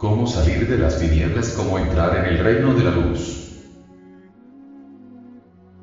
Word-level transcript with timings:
Cómo 0.00 0.26
salir 0.26 0.66
de 0.66 0.78
las 0.78 0.98
tinieblas, 0.98 1.50
cómo 1.50 1.78
entrar 1.78 2.24
en 2.24 2.34
el 2.34 2.42
reino 2.42 2.72
de 2.72 2.84
la 2.84 2.90
luz. 2.90 3.50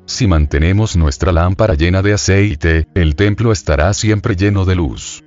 Si 0.06 0.26
mantenemos 0.26 0.96
nuestra 0.96 1.30
lámpara 1.30 1.74
llena 1.74 2.02
de 2.02 2.14
aceite, 2.14 2.88
el 2.96 3.14
templo 3.14 3.52
estará 3.52 3.94
siempre 3.94 4.34
lleno 4.34 4.64
de 4.64 4.74
luz. 4.74 5.22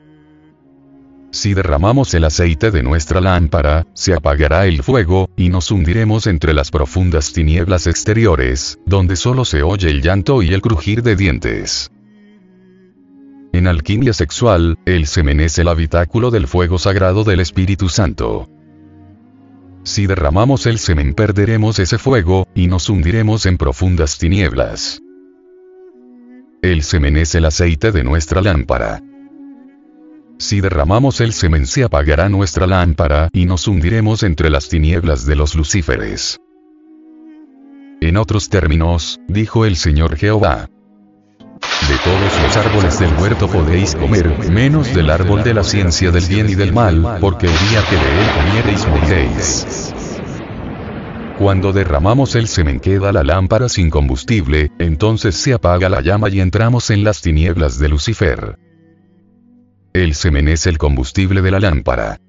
Si 1.31 1.53
derramamos 1.53 2.13
el 2.15 2.25
aceite 2.25 2.69
de 2.69 2.83
nuestra 2.83 3.21
lámpara, 3.21 3.87
se 3.93 4.13
apagará 4.13 4.65
el 4.65 4.83
fuego, 4.83 5.29
y 5.37 5.47
nos 5.47 5.71
hundiremos 5.71 6.27
entre 6.27 6.53
las 6.53 6.69
profundas 6.69 7.31
tinieblas 7.31 7.87
exteriores, 7.87 8.77
donde 8.85 9.15
solo 9.15 9.45
se 9.45 9.63
oye 9.63 9.89
el 9.89 10.01
llanto 10.01 10.43
y 10.43 10.53
el 10.53 10.59
crujir 10.59 11.01
de 11.01 11.15
dientes. 11.15 11.93
En 13.53 13.67
alquimia 13.67 14.11
sexual, 14.11 14.77
el 14.85 15.07
semen 15.07 15.39
es 15.39 15.57
el 15.59 15.69
habitáculo 15.69 16.29
del 16.29 16.45
fuego 16.45 16.77
sagrado 16.77 17.23
del 17.23 17.39
Espíritu 17.39 17.87
Santo. 17.87 18.49
Si 19.83 20.05
derramamos 20.05 20.65
el 20.67 20.77
semen 20.77 21.13
perderemos 21.13 21.79
ese 21.79 21.97
fuego, 21.97 22.47
y 22.53 22.67
nos 22.67 22.89
hundiremos 22.89 23.45
en 23.45 23.57
profundas 23.57 24.17
tinieblas. 24.17 25.01
El 26.61 26.83
semen 26.83 27.17
es 27.17 27.33
el 27.33 27.45
aceite 27.45 27.91
de 27.91 28.03
nuestra 28.03 28.41
lámpara. 28.41 29.01
Si 30.37 30.61
derramamos 30.61 31.21
el 31.21 31.33
semen 31.33 31.65
se 31.65 31.83
apagará 31.83 32.29
nuestra 32.29 32.67
lámpara 32.67 33.29
y 33.33 33.45
nos 33.45 33.67
hundiremos 33.67 34.23
entre 34.23 34.49
las 34.49 34.69
tinieblas 34.69 35.25
de 35.25 35.35
los 35.35 35.55
lucíferes. 35.55 36.39
En 38.01 38.17
otros 38.17 38.49
términos, 38.49 39.19
dijo 39.27 39.65
el 39.65 39.75
Señor 39.75 40.17
Jehová. 40.17 40.69
De 41.61 41.97
todos 42.03 42.41
los 42.41 42.57
árboles 42.57 42.99
del 42.99 43.13
huerto 43.15 43.47
podéis 43.47 43.95
comer, 43.95 44.49
menos 44.49 44.93
del 44.93 45.09
árbol 45.09 45.43
de 45.43 45.53
la 45.53 45.63
ciencia 45.63 46.11
del 46.11 46.25
bien 46.25 46.49
y 46.49 46.55
del 46.55 46.73
mal, 46.73 47.17
porque 47.19 47.47
el 47.47 47.53
día 47.69 47.83
que 47.89 47.95
de 47.95 48.21
él 48.21 48.29
comiereis 48.35 48.87
moriréis. 48.87 49.93
Cuando 51.37 51.73
derramamos 51.73 52.35
el 52.35 52.47
semen 52.47 52.79
queda 52.79 53.11
la 53.11 53.23
lámpara 53.23 53.67
sin 53.67 53.89
combustible, 53.89 54.71
entonces 54.79 55.35
se 55.35 55.53
apaga 55.53 55.89
la 55.89 56.01
llama 56.01 56.29
y 56.29 56.39
entramos 56.39 56.89
en 56.91 57.03
las 57.03 57.21
tinieblas 57.21 57.79
de 57.79 57.89
Lucifer. 57.89 58.57
El 59.93 60.13
semen 60.13 60.47
es 60.47 60.67
el 60.67 60.77
combustible 60.77 61.41
de 61.41 61.51
la 61.51 61.59
lámpara. 61.59 62.19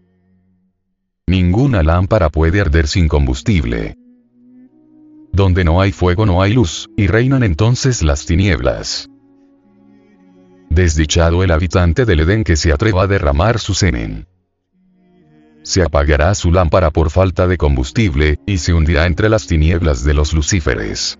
Ninguna 1.26 1.82
lámpara 1.82 2.30
puede 2.30 2.60
arder 2.60 2.88
sin 2.88 3.06
combustible. 3.06 3.94
Donde 5.30 5.64
no 5.64 5.80
hay 5.80 5.92
fuego 5.92 6.26
no 6.26 6.42
hay 6.42 6.52
luz, 6.52 6.88
y 6.96 7.06
reinan 7.06 7.42
entonces 7.42 8.02
las 8.02 8.26
tinieblas. 8.26 9.11
Desdichado 10.74 11.44
el 11.44 11.50
habitante 11.50 12.06
del 12.06 12.20
Edén 12.20 12.44
que 12.44 12.56
se 12.56 12.72
atreva 12.72 13.02
a 13.02 13.06
derramar 13.06 13.58
su 13.58 13.74
semen. 13.74 14.26
Se 15.62 15.82
apagará 15.82 16.34
su 16.34 16.50
lámpara 16.50 16.90
por 16.90 17.10
falta 17.10 17.46
de 17.46 17.58
combustible, 17.58 18.38
y 18.46 18.56
se 18.56 18.72
hundirá 18.72 19.04
entre 19.04 19.28
las 19.28 19.46
tinieblas 19.46 20.02
de 20.02 20.14
los 20.14 20.32
lucíferes. 20.32 21.18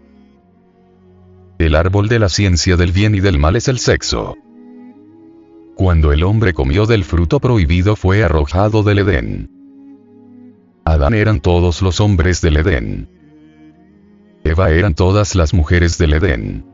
El 1.58 1.74
árbol 1.74 2.08
de 2.08 2.18
la 2.18 2.30
ciencia 2.30 2.78
del 2.78 2.92
bien 2.92 3.14
y 3.14 3.20
del 3.20 3.38
mal 3.38 3.54
es 3.56 3.68
el 3.68 3.78
sexo. 3.78 4.38
Cuando 5.76 6.12
el 6.12 6.22
hombre 6.24 6.54
comió 6.54 6.86
del 6.86 7.04
fruto 7.04 7.38
prohibido 7.38 7.94
fue 7.94 8.24
arrojado 8.24 8.82
del 8.82 9.00
Edén. 9.00 9.50
Adán 10.86 11.12
eran 11.12 11.40
todos 11.40 11.82
los 11.82 12.00
hombres 12.00 12.40
del 12.40 12.56
Edén. 12.56 13.06
Eva 14.44 14.70
eran 14.70 14.94
todas 14.94 15.34
las 15.34 15.52
mujeres 15.52 15.98
del 15.98 16.14
Edén. 16.14 16.71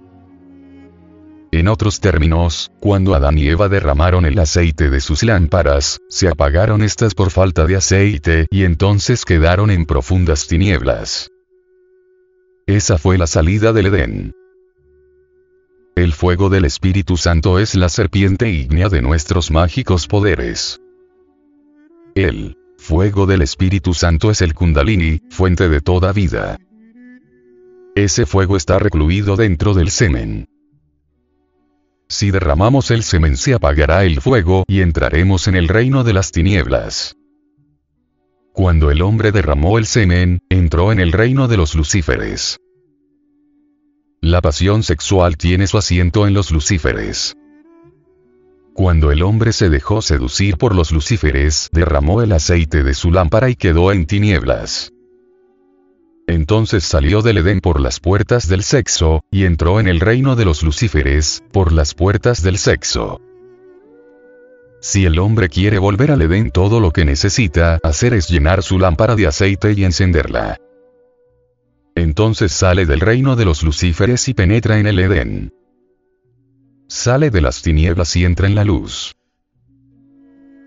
En 1.59 1.67
otros 1.67 1.99
términos, 1.99 2.71
cuando 2.79 3.17
Adán 3.17 3.37
y 3.37 3.49
Eva 3.49 3.69
derramaron 3.69 4.25
el 4.25 4.39
aceite 4.39 4.91
de 4.91 5.01
sus 5.01 5.25
lámparas, 5.25 5.99
se 6.09 6.29
apagaron 6.29 6.85
estas 6.85 7.15
por 7.15 7.33
falta 7.33 7.67
de 7.67 7.75
aceite 7.75 8.47
y 8.53 8.63
entonces 8.63 9.25
quedaron 9.25 9.73
en 9.73 9.85
profundas 9.85 10.47
tinieblas. 10.47 11.33
Esa 12.69 12.97
fue 12.97 13.19
la 13.19 13.27
salida 13.27 13.73
del 13.73 13.87
Edén. 13.87 14.33
El 15.97 16.13
fuego 16.13 16.49
del 16.49 16.65
Espíritu 16.65 17.17
Santo 17.17 17.59
es 17.59 17.75
la 17.75 17.89
serpiente 17.89 18.49
ígnea 18.49 18.89
de 18.89 19.03
nuestros 19.03 19.51
mágicos 19.51 20.07
poderes. 20.07 20.81
El 22.15 22.57
fuego 22.77 23.27
del 23.27 23.43
Espíritu 23.43 23.95
Santo 23.95 24.31
es 24.31 24.43
el 24.43 24.55
Kundalini, 24.55 25.23
fuente 25.29 25.69
de 25.69 25.81
toda 25.81 26.13
vida. 26.13 26.57
Ese 27.97 28.27
fuego 28.27 28.57
está 28.57 28.79
recluido 28.79 29.35
dentro 29.35 29.75
del 29.75 29.91
semen. 29.91 30.47
Si 32.11 32.31
derramamos 32.31 32.91
el 32.91 33.03
semen 33.03 33.37
se 33.37 33.53
apagará 33.53 34.05
el 34.05 34.21
fuego 34.21 34.65
y 34.67 34.81
entraremos 34.81 35.47
en 35.47 35.57
el 35.57 35.69
reino 35.69 36.05
de 36.05 36.15
las 36.15 36.33
tinieblas. 36.33 37.17
Cuando 38.55 38.91
el 38.91 39.03
hombre 39.03 39.31
derramó 39.31 39.79
el 39.79 39.87
semen, 39.87 40.41
entró 40.49 40.91
en 40.91 41.01
el 41.01 41.13
reino 41.13 41.49
de 41.49 41.59
los 41.59 41.75
lucíferes. 41.75 42.59
La 44.21 44.41
pasión 44.41 44.83
sexual 44.83 45.37
tiene 45.37 45.67
su 45.67 45.79
asiento 45.79 46.27
en 46.27 46.35
los 46.35 46.51
lucíferes. 46.51 47.37
Cuando 48.75 49.13
el 49.13 49.23
hombre 49.23 49.53
se 49.53 49.69
dejó 49.69 50.03
seducir 50.03 50.57
por 50.57 50.75
los 50.75 50.93
lucíferes, 50.93 51.69
derramó 51.73 52.23
el 52.23 52.33
aceite 52.33 52.83
de 52.83 52.95
su 52.95 53.13
lámpara 53.13 53.51
y 53.51 53.55
quedó 53.55 53.93
en 53.93 54.07
tinieblas. 54.07 54.93
Entonces 56.29 56.85
salió 56.85 57.23
del 57.23 57.39
Edén 57.39 57.61
por 57.61 57.81
las 57.81 58.01
puertas 58.01 58.49
del 58.49 58.63
sexo, 58.63 59.25
y 59.31 59.45
entró 59.45 59.81
en 59.81 59.89
el 59.89 59.99
reino 59.99 60.37
de 60.37 60.45
los 60.45 60.63
lucíferes, 60.63 61.43
por 61.53 61.73
las 61.73 61.95
puertas 61.95 62.43
del 62.43 62.59
sexo. 62.59 63.23
Si 64.83 65.07
el 65.07 65.19
hombre 65.19 65.49
quiere 65.49 65.79
volver 65.79 66.11
al 66.11 66.21
Edén 66.21 66.51
todo 66.51 66.81
lo 66.81 66.93
que 66.93 67.07
necesita 67.07 67.79
hacer 67.83 68.13
es 68.13 68.29
llenar 68.29 68.63
su 68.63 68.79
lámpara 68.79 69.17
de 69.17 69.27
aceite 69.27 69.73
y 69.73 69.85
encenderla. 69.85 70.59
Entonces 71.95 72.53
sale 72.53 72.85
del 72.85 73.01
reino 73.01 73.35
de 73.35 73.47
los 73.47 73.63
lucíferes 73.63 74.29
y 74.29 74.35
penetra 74.35 74.79
en 74.79 74.87
el 74.87 74.99
Edén. 74.99 75.55
Sale 76.89 77.31
de 77.31 77.41
las 77.41 77.63
tinieblas 77.63 78.15
y 78.17 78.27
entra 78.27 78.47
en 78.47 78.55
la 78.55 78.65
luz. 78.65 79.17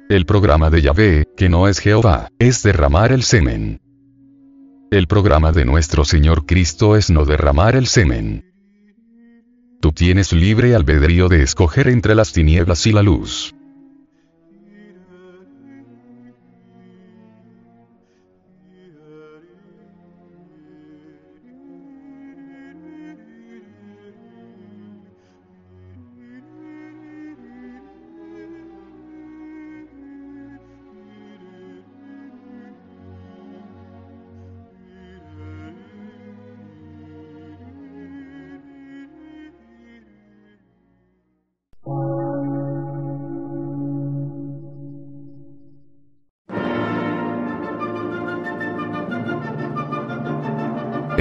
El 0.10 0.26
programa 0.26 0.72
de 0.72 0.82
Yahvé, 0.82 1.28
que 1.38 1.50
no 1.50 1.68
es 1.68 1.78
Jehová, 1.78 2.30
es 2.40 2.64
derramar 2.64 3.12
el 3.12 3.22
semen. 3.22 3.80
El 4.92 5.08
programa 5.08 5.54
de 5.54 5.64
nuestro 5.64 6.04
Señor 6.04 6.46
Cristo 6.46 6.98
es 6.98 7.10
no 7.10 7.24
derramar 7.24 7.78
el 7.78 7.88
semen. 7.88 8.44
Tú 9.80 9.94
tienes 9.94 10.34
libre 10.34 10.76
albedrío 10.76 11.30
de 11.30 11.44
escoger 11.44 11.88
entre 11.88 12.14
las 12.14 12.34
tinieblas 12.34 12.86
y 12.88 12.92
la 12.92 13.02
luz. 13.02 13.56